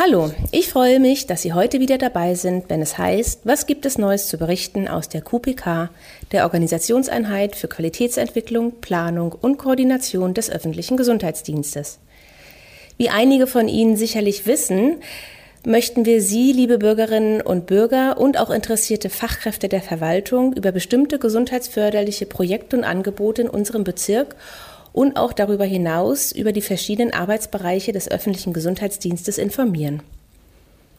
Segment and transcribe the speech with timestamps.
[0.00, 3.84] Hallo, ich freue mich, dass Sie heute wieder dabei sind, wenn es heißt, was gibt
[3.84, 5.90] es Neues zu berichten aus der QPK,
[6.30, 11.98] der Organisationseinheit für Qualitätsentwicklung, Planung und Koordination des öffentlichen Gesundheitsdienstes.
[12.96, 14.98] Wie einige von Ihnen sicherlich wissen,
[15.66, 21.18] möchten wir Sie, liebe Bürgerinnen und Bürger und auch interessierte Fachkräfte der Verwaltung über bestimmte
[21.18, 24.36] gesundheitsförderliche Projekte und Angebote in unserem Bezirk
[24.92, 30.02] und auch darüber hinaus über die verschiedenen Arbeitsbereiche des öffentlichen Gesundheitsdienstes informieren.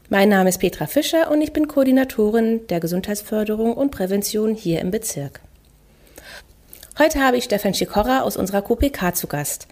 [0.09, 4.89] Mein Name ist Petra Fischer und ich bin Koordinatorin der Gesundheitsförderung und Prävention hier im
[4.89, 5.41] Bezirk.
[6.97, 9.67] Heute habe ich Stefan Schikora aus unserer QPK zu Gast.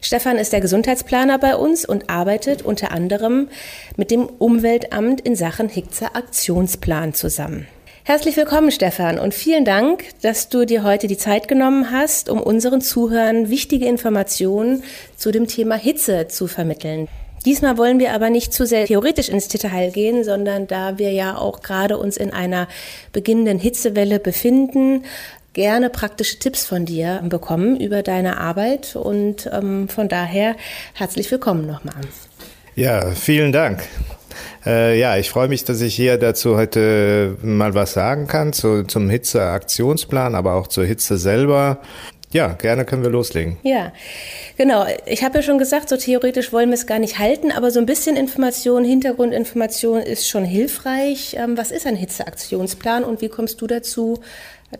[0.00, 3.48] Stefan ist der Gesundheitsplaner bei uns und arbeitet unter anderem
[3.96, 7.66] mit dem Umweltamt in Sachen Hickzer Aktionsplan zusammen.
[8.04, 12.40] Herzlich willkommen, Stefan, und vielen Dank, dass du dir heute die Zeit genommen hast, um
[12.40, 14.82] unseren Zuhörern wichtige Informationen
[15.16, 17.06] zu dem Thema Hitze zu vermitteln.
[17.46, 21.36] Diesmal wollen wir aber nicht zu sehr theoretisch ins Detail gehen, sondern da wir ja
[21.36, 22.66] auch gerade uns in einer
[23.12, 25.04] beginnenden Hitzewelle befinden,
[25.52, 30.56] gerne praktische Tipps von dir bekommen über deine Arbeit und ähm, von daher
[30.94, 31.94] herzlich willkommen nochmal.
[32.74, 33.84] Ja, vielen Dank.
[34.66, 38.84] Äh, ja, ich freue mich, dass ich hier dazu heute mal was sagen kann zu,
[38.84, 41.78] zum Hitze-Aktionsplan, aber auch zur Hitze selber.
[42.32, 43.58] Ja, gerne können wir loslegen.
[43.62, 43.92] Ja,
[44.56, 44.86] genau.
[45.04, 47.78] Ich habe ja schon gesagt, so theoretisch wollen wir es gar nicht halten, aber so
[47.78, 51.36] ein bisschen Information, Hintergrundinformation ist schon hilfreich.
[51.38, 54.20] Ähm, was ist ein Hitzeaktionsplan und wie kommst du dazu,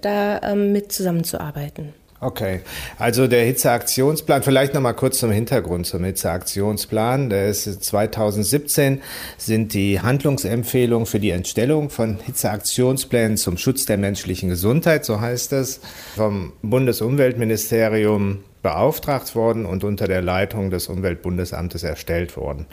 [0.00, 1.92] da ähm, mit zusammenzuarbeiten?
[2.22, 2.60] Okay,
[3.00, 7.30] also der Hitzeaktionsplan, vielleicht nochmal kurz zum Hintergrund zum Hitzeaktionsplan.
[7.30, 9.02] Der ist 2017
[9.38, 15.52] sind die Handlungsempfehlungen für die Entstellung von Hitzeaktionsplänen zum Schutz der menschlichen Gesundheit, so heißt
[15.54, 15.80] es,
[16.14, 22.66] vom Bundesumweltministerium beauftragt worden und unter der Leitung des Umweltbundesamtes erstellt worden.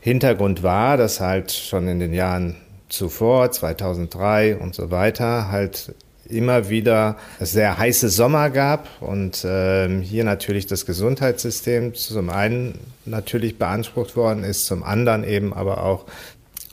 [0.00, 2.56] Hintergrund war, dass halt schon in den Jahren
[2.88, 5.94] zuvor, 2003 und so weiter, halt
[6.30, 13.58] immer wieder sehr heiße Sommer gab und äh, hier natürlich das Gesundheitssystem zum einen natürlich
[13.58, 16.06] beansprucht worden ist, zum anderen eben aber auch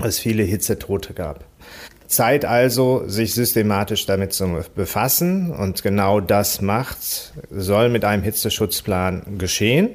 [0.03, 1.45] es viele Hitzetote gab.
[2.07, 9.37] Zeit also, sich systematisch damit zu befassen und genau das macht, soll mit einem Hitzeschutzplan
[9.39, 9.89] geschehen.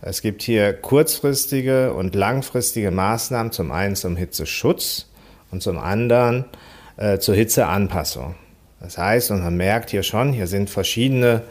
[0.00, 5.06] Es gibt hier kurzfristige und langfristige Maßnahmen, zum einen zum Hitzeschutz
[5.50, 6.44] und zum anderen
[6.96, 8.36] äh, zur Hitzeanpassung.
[8.80, 11.42] Das heißt, und man merkt hier schon, hier sind verschiedene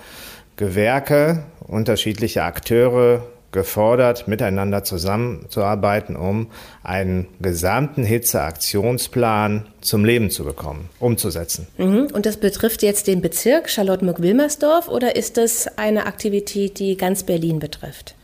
[0.55, 6.47] Gewerke, unterschiedliche Akteure gefordert, miteinander zusammenzuarbeiten, um
[6.83, 11.67] einen gesamten Hitzeaktionsplan zum Leben zu bekommen, umzusetzen.
[11.77, 12.07] Mhm.
[12.13, 17.59] Und das betrifft jetzt den Bezirk Charlottenburg-Wilmersdorf oder ist das eine Aktivität, die ganz Berlin
[17.59, 18.15] betrifft?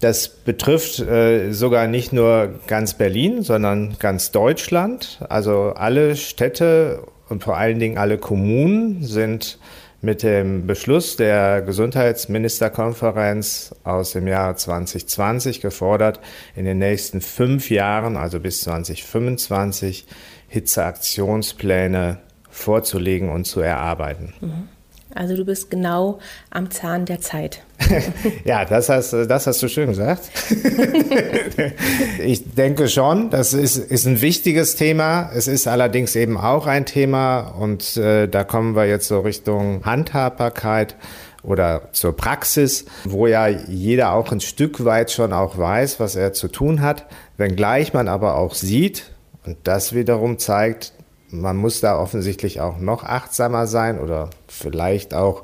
[0.00, 5.20] Das betrifft äh, sogar nicht nur ganz Berlin, sondern ganz Deutschland.
[5.28, 9.58] Also alle Städte und vor allen Dingen alle Kommunen sind
[10.02, 16.20] mit dem Beschluss der Gesundheitsministerkonferenz aus dem Jahr 2020 gefordert,
[16.54, 20.06] in den nächsten fünf Jahren, also bis 2025,
[20.48, 22.18] Hitzeaktionspläne
[22.50, 24.34] vorzulegen und zu erarbeiten.
[24.40, 24.68] Mhm.
[25.16, 26.18] Also du bist genau
[26.50, 27.62] am Zahn der Zeit.
[28.44, 30.30] ja, das hast, das hast du schön gesagt.
[32.24, 35.30] ich denke schon, das ist, ist ein wichtiges Thema.
[35.34, 39.84] Es ist allerdings eben auch ein Thema und äh, da kommen wir jetzt so Richtung
[39.84, 40.96] Handhabbarkeit
[41.42, 46.32] oder zur Praxis, wo ja jeder auch ein Stück weit schon auch weiß, was er
[46.32, 47.06] zu tun hat,
[47.36, 49.12] wenngleich man aber auch sieht,
[49.46, 50.92] und das wiederum zeigt,
[51.30, 55.42] man muss da offensichtlich auch noch achtsamer sein oder vielleicht auch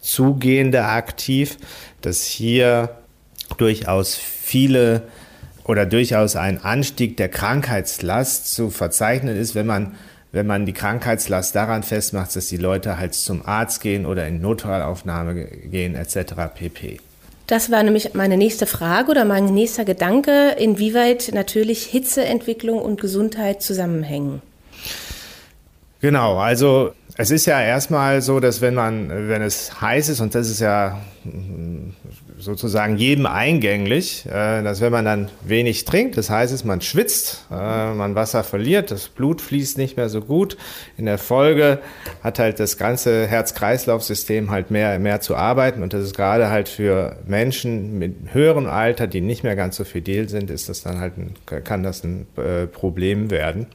[0.00, 1.56] zugehender aktiv,
[2.02, 2.90] dass hier
[3.56, 5.02] durchaus viele
[5.64, 9.94] oder durchaus ein Anstieg der Krankheitslast zu verzeichnen ist, wenn man
[10.32, 14.40] wenn man die Krankheitslast daran festmacht, dass die Leute halt zum Arzt gehen oder in
[14.40, 16.34] Notfallaufnahme gehen etc.
[16.52, 16.98] pp.
[17.46, 23.62] Das war nämlich meine nächste Frage oder mein nächster Gedanke, inwieweit natürlich Hitzeentwicklung und Gesundheit
[23.62, 24.42] zusammenhängen.
[26.04, 30.34] Genau, also es ist ja erstmal so, dass wenn man, wenn es heiß ist, und
[30.34, 31.00] das ist ja
[32.36, 37.94] sozusagen jedem eingänglich, äh, dass wenn man dann wenig trinkt, das heißt man schwitzt, äh,
[37.94, 40.58] man Wasser verliert, das Blut fließt nicht mehr so gut.
[40.98, 41.78] In der Folge
[42.22, 46.68] hat halt das ganze Herz-Kreislauf-System halt mehr, mehr zu arbeiten und das ist gerade halt
[46.68, 51.00] für Menschen mit höherem Alter, die nicht mehr ganz so fidel sind, ist das dann
[51.00, 51.34] halt ein,
[51.64, 53.68] kann das ein äh, Problem werden.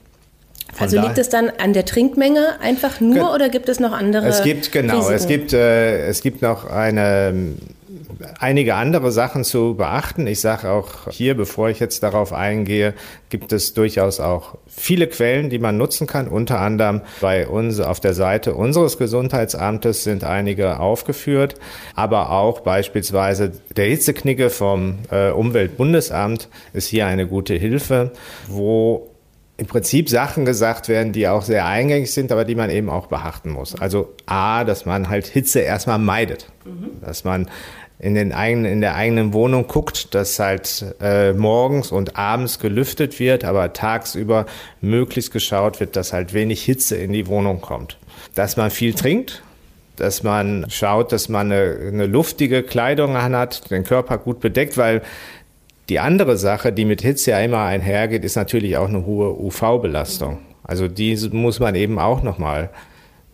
[0.73, 4.27] Von also liegt es dann an der Trinkmenge einfach nur oder gibt es noch andere?
[4.27, 5.15] Es gibt genau, Risiken?
[5.15, 7.33] es gibt äh, es gibt noch eine
[8.39, 10.27] einige andere Sachen zu beachten.
[10.27, 12.93] Ich sage auch hier, bevor ich jetzt darauf eingehe,
[13.29, 16.27] gibt es durchaus auch viele Quellen, die man nutzen kann.
[16.27, 21.55] Unter anderem bei uns auf der Seite unseres Gesundheitsamtes sind einige aufgeführt,
[21.95, 28.11] aber auch beispielsweise der Hitzeknicke vom äh, Umweltbundesamt ist hier eine gute Hilfe,
[28.47, 29.09] wo
[29.59, 33.07] im Prinzip Sachen gesagt werden, die auch sehr eingängig sind, aber die man eben auch
[33.07, 33.75] beachten muss.
[33.75, 36.47] Also A, dass man halt Hitze erstmal meidet.
[36.63, 37.01] Mhm.
[37.01, 37.49] Dass man
[37.99, 43.19] in, den eigenen, in der eigenen Wohnung guckt, dass halt äh, morgens und abends gelüftet
[43.19, 44.45] wird, aber tagsüber
[44.79, 47.97] möglichst geschaut wird, dass halt wenig Hitze in die Wohnung kommt.
[48.35, 49.43] Dass man viel trinkt,
[49.97, 55.01] dass man schaut, dass man eine, eine luftige Kleidung hat, den Körper gut bedeckt, weil
[55.89, 60.39] die andere Sache, die mit Hitze ja immer einhergeht, ist natürlich auch eine hohe UV-Belastung.
[60.63, 62.69] Also die muss man eben auch nochmal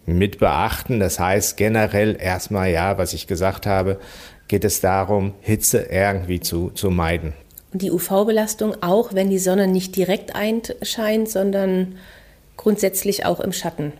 [0.06, 1.00] mit beachten.
[1.00, 4.00] Das heißt generell erstmal, ja, was ich gesagt habe,
[4.48, 7.34] geht es darum, Hitze irgendwie zu, zu meiden.
[7.74, 11.98] Und die UV-Belastung auch, wenn die Sonne nicht direkt einscheint, sondern
[12.56, 13.92] grundsätzlich auch im Schatten.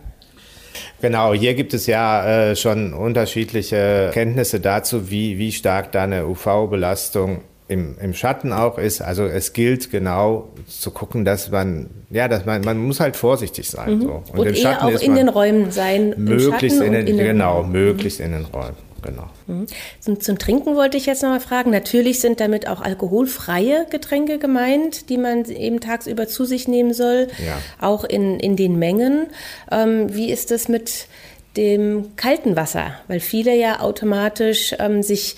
[1.02, 6.26] Genau, hier gibt es ja äh, schon unterschiedliche Kenntnisse dazu, wie, wie stark da eine
[6.26, 9.00] UV-Belastung im, im Schatten auch ist.
[9.00, 13.68] Also es gilt genau zu gucken, dass man, ja, dass man, man muss halt vorsichtig
[13.68, 13.98] sein.
[13.98, 14.02] Mhm.
[14.02, 14.22] So.
[14.32, 16.14] Und, und im Schatten auch in den Räumen sein.
[16.16, 17.72] Möglichst in den, in den, genau, Räumen.
[17.72, 18.76] möglichst in den Räumen.
[19.02, 19.28] Genau.
[19.46, 19.66] Mhm.
[20.00, 21.70] Zum, zum Trinken wollte ich jetzt noch mal fragen.
[21.70, 27.28] Natürlich sind damit auch alkoholfreie Getränke gemeint, die man eben tagsüber zu sich nehmen soll,
[27.44, 27.58] ja.
[27.80, 29.26] auch in, in den Mengen.
[29.70, 31.06] Ähm, wie ist das mit
[31.56, 32.94] dem kalten Wasser?
[33.06, 35.36] Weil viele ja automatisch ähm, sich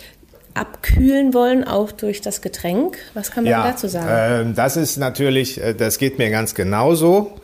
[0.59, 2.99] abkühlen wollen, auch durch das Getränk.
[3.15, 4.51] Was kann man ja, dazu sagen?
[4.51, 7.39] Äh, das ist natürlich, äh, das geht mir ganz genauso.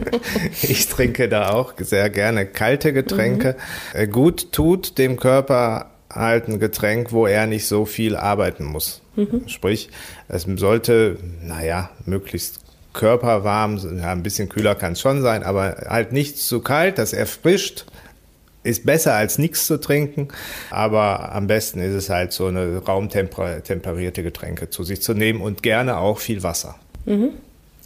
[0.62, 3.56] ich trinke da auch sehr gerne kalte Getränke.
[3.92, 4.00] Mhm.
[4.00, 9.02] Äh, gut tut dem Körper halt ein Getränk, wo er nicht so viel arbeiten muss.
[9.16, 9.48] Mhm.
[9.48, 9.90] Sprich,
[10.28, 12.60] es sollte, naja, möglichst
[12.92, 17.12] körperwarm, ja, ein bisschen kühler kann es schon sein, aber halt nicht zu kalt, das
[17.12, 17.86] erfrischt
[18.64, 20.28] ist besser als nichts zu trinken,
[20.70, 25.62] aber am besten ist es halt so eine raumtemperierte Getränke zu sich zu nehmen und
[25.62, 26.76] gerne auch viel Wasser.
[27.04, 27.30] Mhm.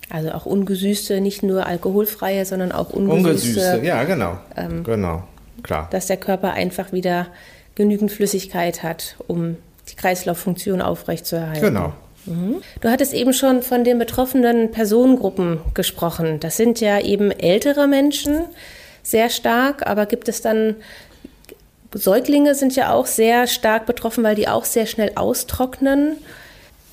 [0.09, 3.29] Also auch ungesüßte, nicht nur alkoholfreie, sondern auch ungesüßte.
[3.29, 4.39] Ungesüßte, ja, genau.
[4.57, 5.25] Ähm, genau,
[5.63, 5.89] klar.
[5.91, 7.27] Dass der Körper einfach wieder
[7.75, 9.57] genügend Flüssigkeit hat, um
[9.89, 11.63] die Kreislauffunktion aufrechtzuerhalten.
[11.63, 11.93] Genau.
[12.27, 12.57] Mhm.
[12.81, 16.41] Du hattest eben schon von den betroffenen Personengruppen gesprochen.
[16.41, 18.45] Das sind ja eben ältere Menschen,
[19.07, 20.75] sehr stark, aber gibt es dann
[21.95, 26.17] Säuglinge sind ja auch sehr stark betroffen, weil die auch sehr schnell austrocknen.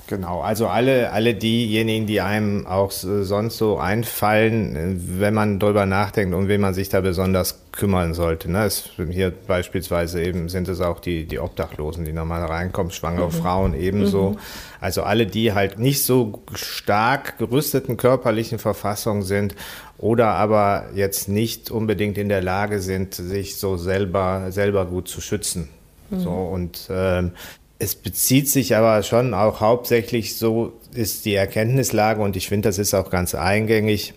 [0.08, 6.36] Genau, also alle, alle diejenigen, die einem auch sonst so einfallen, wenn man darüber nachdenkt,
[6.36, 8.52] um wen man sich da besonders kümmern sollte.
[8.52, 8.66] Ne?
[8.66, 13.32] Es, hier beispielsweise eben sind es auch die, die Obdachlosen, die normal reinkommen, schwangere mhm.
[13.32, 14.32] Frauen ebenso.
[14.32, 14.40] Mhm.
[14.82, 19.56] Also alle, die halt nicht so stark gerüsteten körperlichen Verfassungen sind
[19.98, 25.22] oder aber jetzt nicht unbedingt in der Lage sind, sich so selber, selber gut zu
[25.22, 25.70] schützen.
[26.10, 26.20] Mhm.
[26.20, 27.32] So, und ähm,
[27.80, 32.78] es bezieht sich aber schon auch hauptsächlich, so ist die Erkenntnislage und ich finde, das
[32.78, 34.14] ist auch ganz eingängig,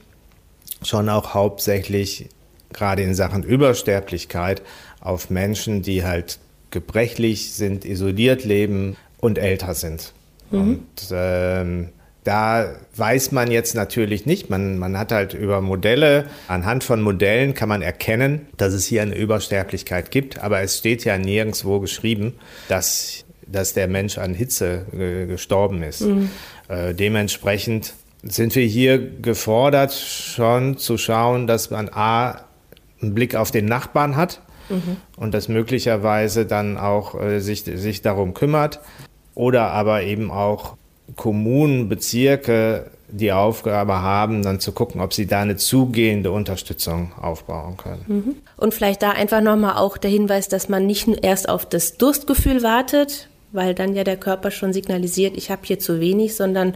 [0.83, 2.29] schon auch hauptsächlich
[2.73, 4.63] gerade in Sachen Übersterblichkeit
[5.01, 6.39] auf Menschen, die halt
[6.71, 10.13] gebrechlich sind, isoliert leben und älter sind.
[10.51, 10.61] Mhm.
[10.61, 11.89] Und ähm,
[12.25, 14.51] da weiß man jetzt natürlich nicht.
[14.51, 19.03] Man, man hat halt über Modelle, anhand von Modellen kann man erkennen, dass es hier
[19.03, 20.41] eine Übersterblichkeit gibt.
[20.41, 22.35] Aber es steht ja nirgendwo geschrieben,
[22.69, 26.03] dass dass der Mensch an Hitze äh, gestorben ist.
[26.03, 26.31] Mhm.
[26.69, 32.45] Äh, dementsprechend sind wir hier gefordert, schon zu schauen, dass man A,
[33.01, 34.97] einen Blick auf den Nachbarn hat mhm.
[35.17, 38.81] und das möglicherweise dann auch äh, sich, sich darum kümmert.
[39.35, 40.77] Oder aber eben auch
[41.15, 47.77] Kommunen, Bezirke die Aufgabe haben, dann zu gucken, ob sie da eine zugehende Unterstützung aufbauen
[47.77, 48.05] können.
[48.07, 48.37] Mhm.
[48.57, 52.63] Und vielleicht da einfach nochmal auch der Hinweis, dass man nicht erst auf das Durstgefühl
[52.63, 56.75] wartet, weil dann ja der Körper schon signalisiert, ich habe hier zu wenig, sondern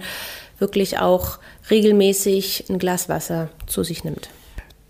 [0.59, 1.39] wirklich auch
[1.71, 4.31] regelmäßig ein Glas Wasser zu sich nimmt.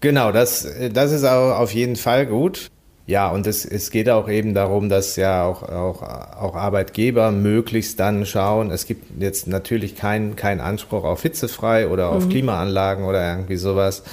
[0.00, 2.70] Genau, das, das ist auch auf jeden Fall gut.
[3.06, 7.99] Ja, und es, es geht auch eben darum, dass ja auch, auch, auch Arbeitgeber möglichst
[7.99, 12.28] dann schauen, es gibt jetzt natürlich keinen kein Anspruch auf hitzefrei oder auf mhm.
[12.30, 14.04] Klimaanlagen oder irgendwie sowas,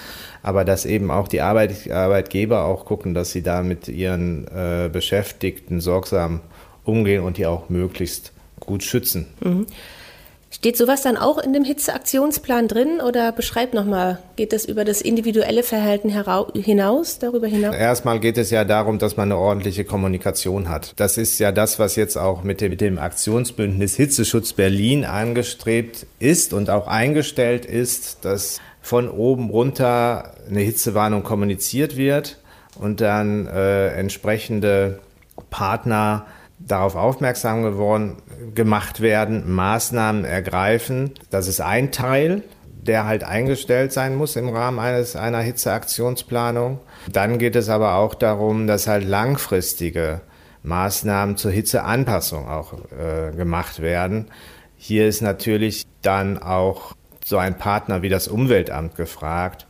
[0.41, 4.89] aber dass eben auch die Arbeit, Arbeitgeber auch gucken, dass sie da mit ihren äh,
[4.91, 6.41] Beschäftigten sorgsam
[6.87, 9.27] umgehen und die auch möglichst gut schützen.
[9.41, 9.67] Mhm.
[10.49, 15.01] Steht sowas dann auch in dem Hitzeaktionsplan drin oder beschreibt nochmal, geht das über das
[15.01, 16.09] individuelle Verhalten
[16.55, 17.75] hinaus, darüber hinaus?
[17.75, 20.93] Erstmal geht es ja darum, dass man eine ordentliche Kommunikation hat.
[20.95, 26.07] Das ist ja das, was jetzt auch mit dem, mit dem Aktionsbündnis Hitzeschutz Berlin angestrebt
[26.17, 32.37] ist und auch eingestellt ist, dass von oben runter eine Hitzewarnung kommuniziert wird
[32.79, 34.99] und dann äh, entsprechende
[35.49, 36.25] Partner
[36.59, 38.17] darauf aufmerksam geworden,
[38.55, 41.11] gemacht werden, Maßnahmen ergreifen.
[41.29, 46.79] Das ist ein Teil, der halt eingestellt sein muss im Rahmen eines, einer Hitzeaktionsplanung.
[47.11, 50.21] Dann geht es aber auch darum, dass halt langfristige
[50.63, 54.27] Maßnahmen zur Hitzeanpassung auch äh, gemacht werden.
[54.77, 59.67] Hier ist natürlich dann auch so ein Partner wie das Umweltamt gefragt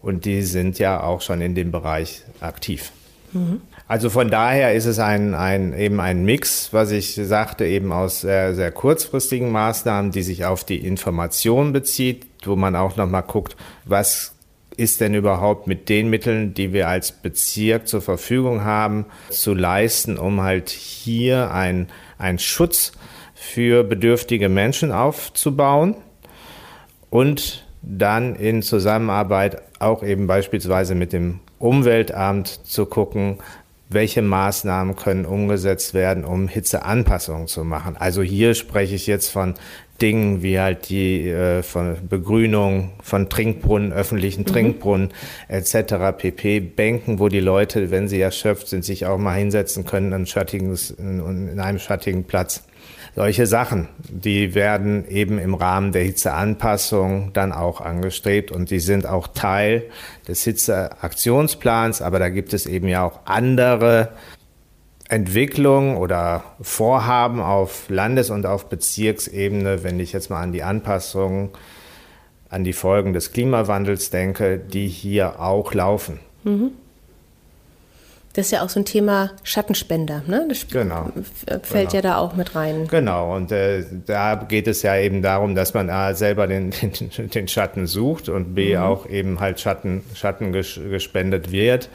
[0.00, 2.92] und die sind ja auch schon in dem Bereich aktiv.
[3.86, 8.22] Also von daher ist es ein, ein, eben ein Mix, was ich sagte, eben aus
[8.22, 13.56] sehr, sehr kurzfristigen Maßnahmen, die sich auf die Information bezieht, wo man auch nochmal guckt,
[13.84, 14.34] was
[14.76, 20.16] ist denn überhaupt mit den Mitteln, die wir als Bezirk zur Verfügung haben, zu leisten,
[20.16, 22.92] um halt hier ein, ein Schutz
[23.34, 25.96] für bedürftige Menschen aufzubauen
[27.10, 33.38] und dann in Zusammenarbeit auch eben beispielsweise mit dem Umweltamt zu gucken,
[33.90, 37.96] welche Maßnahmen können umgesetzt werden, um Hitzeanpassungen zu machen.
[37.98, 39.54] Also hier spreche ich jetzt von
[40.00, 44.46] Dingen wie halt die äh, von Begrünung von Trinkbrunnen, öffentlichen mhm.
[44.46, 45.08] Trinkbrunnen
[45.48, 46.16] etc.
[46.16, 46.60] pp.
[46.60, 50.90] Bänken, wo die Leute, wenn sie erschöpft sind, sich auch mal hinsetzen können in, schattiges,
[50.90, 52.62] in, in einem schattigen Platz.
[53.18, 59.06] Solche Sachen, die werden eben im Rahmen der Hitzeanpassung dann auch angestrebt und die sind
[59.08, 59.90] auch Teil
[60.28, 64.10] des Hitzeaktionsplans, aber da gibt es eben ja auch andere
[65.08, 71.48] Entwicklungen oder Vorhaben auf Landes- und auf Bezirksebene, wenn ich jetzt mal an die Anpassungen,
[72.50, 76.20] an die Folgen des Klimawandels denke, die hier auch laufen.
[76.44, 76.70] Mhm.
[78.38, 80.46] Das ist ja auch so ein Thema Schattenspender, ne?
[80.48, 81.10] Das genau.
[81.64, 81.92] fällt genau.
[81.92, 82.86] ja da auch mit rein.
[82.86, 87.30] Genau, und äh, da geht es ja eben darum, dass man A, selber den, den,
[87.30, 88.82] den Schatten sucht und B, mhm.
[88.82, 91.90] auch eben halt Schatten, Schatten gespendet wird.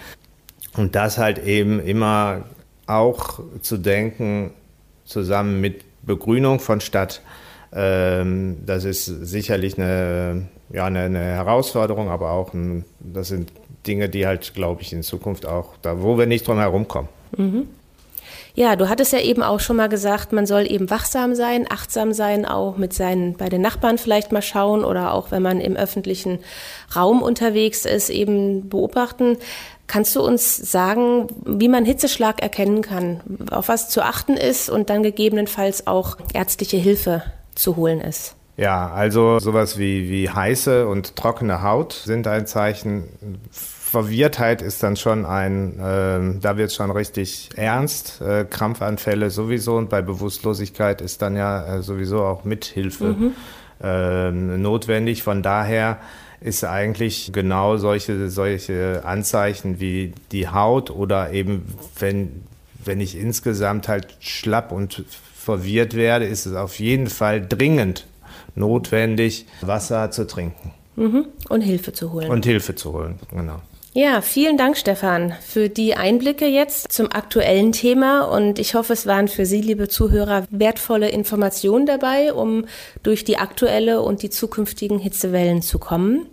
[0.76, 2.44] Und das halt eben immer
[2.88, 4.52] auch zu denken,
[5.06, 7.22] zusammen mit Begrünung von Stadt,
[7.72, 13.50] ähm, das ist sicherlich eine, ja, eine, eine Herausforderung, aber auch ein, das sind
[13.88, 17.10] Dinge, die halt, glaube ich, in Zukunft auch, da wo wir nicht drum herum kommen.
[17.38, 17.68] Mhm.
[18.56, 22.14] Ja, du hattest ja eben auch schon mal gesagt, man soll eben wachsam sein, achtsam
[22.14, 25.76] sein, auch mit seinen, bei den Nachbarn vielleicht mal schauen oder auch wenn man im
[25.76, 26.38] öffentlichen
[26.96, 29.38] Raum unterwegs ist, eben beobachten.
[29.88, 34.92] Kannst du uns sagen, wie man Hitzeschlag erkennen kann, auf was zu achten ist und
[34.92, 37.24] dann gegebenenfalls auch ärztliche Hilfe
[37.56, 38.36] zu holen ist?
[38.56, 43.06] Ja, also sowas wie, wie heiße und trockene Haut sind ein Zeichen.
[43.94, 48.22] Verwirrtheit ist dann schon ein, äh, da wird es schon richtig ernst.
[48.22, 53.34] Äh, Krampfanfälle sowieso und bei Bewusstlosigkeit ist dann ja äh, sowieso auch Mithilfe mhm.
[53.84, 55.22] äh, notwendig.
[55.22, 56.00] Von daher
[56.42, 61.64] ist eigentlich genau solche, solche Anzeichen wie die Haut oder eben
[62.00, 62.42] wenn,
[62.84, 68.08] wenn ich insgesamt halt schlapp und verwirrt werde, ist es auf jeden Fall dringend
[68.56, 70.72] notwendig, Wasser zu trinken.
[70.96, 71.28] Mhm.
[71.50, 72.32] Und Hilfe zu holen.
[72.32, 73.62] Und Hilfe zu holen, genau.
[73.96, 78.24] Ja, vielen Dank, Stefan, für die Einblicke jetzt zum aktuellen Thema.
[78.24, 82.66] Und ich hoffe, es waren für Sie, liebe Zuhörer, wertvolle Informationen dabei, um
[83.04, 86.26] durch die aktuelle und die zukünftigen Hitzewellen zu kommen.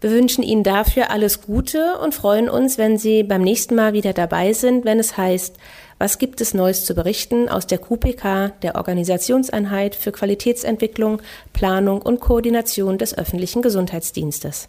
[0.00, 4.12] Wir wünschen Ihnen dafür alles Gute und freuen uns, wenn Sie beim nächsten Mal wieder
[4.12, 5.54] dabei sind, wenn es heißt,
[5.98, 12.18] was gibt es Neues zu berichten aus der QPK, der Organisationseinheit für Qualitätsentwicklung, Planung und
[12.18, 14.68] Koordination des öffentlichen Gesundheitsdienstes?